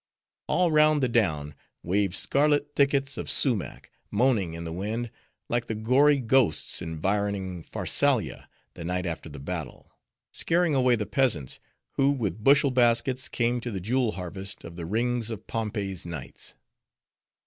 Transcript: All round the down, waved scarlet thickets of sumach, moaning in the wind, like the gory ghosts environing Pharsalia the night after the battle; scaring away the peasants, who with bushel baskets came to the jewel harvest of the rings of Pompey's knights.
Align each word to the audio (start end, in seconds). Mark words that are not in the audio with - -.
All 0.47 0.71
round 0.71 1.03
the 1.03 1.07
down, 1.07 1.53
waved 1.83 2.15
scarlet 2.15 2.75
thickets 2.75 3.19
of 3.19 3.29
sumach, 3.29 3.91
moaning 4.09 4.55
in 4.55 4.63
the 4.63 4.71
wind, 4.73 5.11
like 5.47 5.65
the 5.67 5.75
gory 5.75 6.17
ghosts 6.17 6.81
environing 6.81 7.61
Pharsalia 7.61 8.49
the 8.73 8.83
night 8.83 9.05
after 9.05 9.29
the 9.29 9.37
battle; 9.37 9.91
scaring 10.31 10.73
away 10.73 10.95
the 10.95 11.05
peasants, 11.05 11.59
who 11.97 12.09
with 12.09 12.43
bushel 12.43 12.71
baskets 12.71 13.29
came 13.29 13.61
to 13.61 13.69
the 13.69 13.79
jewel 13.79 14.13
harvest 14.13 14.63
of 14.63 14.75
the 14.75 14.87
rings 14.87 15.29
of 15.29 15.45
Pompey's 15.45 16.03
knights. 16.03 16.55